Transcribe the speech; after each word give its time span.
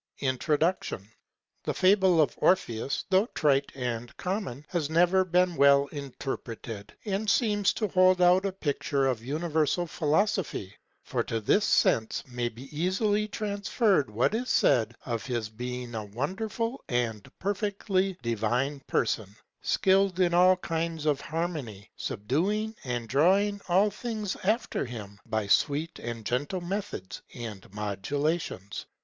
INTRODUCTION.—The 0.17 1.75
fable 1.75 2.19
of 2.21 2.33
Orpheus, 2.37 3.05
though 3.11 3.27
trite 3.35 3.71
and 3.75 4.17
common, 4.17 4.65
has 4.69 4.89
never 4.89 5.23
been 5.23 5.55
well 5.55 5.85
interpreted, 5.91 6.95
and 7.05 7.29
seems 7.29 7.71
to 7.73 7.87
hold 7.87 8.19
out 8.19 8.43
a 8.47 8.51
picture 8.51 9.05
of 9.05 9.23
universal 9.23 9.85
philosophy; 9.85 10.73
for 11.03 11.21
to 11.25 11.39
this 11.39 11.65
sense 11.65 12.23
may 12.27 12.49
be 12.49 12.63
easily 12.75 13.27
transferred 13.27 14.09
what 14.09 14.33
is 14.33 14.49
said 14.49 14.95
of 15.05 15.23
his 15.27 15.49
being 15.49 15.93
a 15.93 16.03
wonderful 16.05 16.83
and 16.89 17.29
perfectly 17.37 18.17
divine 18.23 18.79
person, 18.87 19.35
skilled 19.61 20.19
in 20.19 20.33
all 20.33 20.57
kinds 20.57 21.05
of 21.05 21.21
harmony, 21.21 21.91
subduing 21.95 22.75
and 22.83 23.07
drawing 23.07 23.61
all 23.69 23.91
things 23.91 24.35
after 24.43 24.83
him 24.83 25.19
by 25.27 25.45
sweet 25.45 25.99
and 25.99 26.25
gentle 26.25 26.59
methods 26.59 27.21
and 27.35 27.71
modulations. 27.71 28.87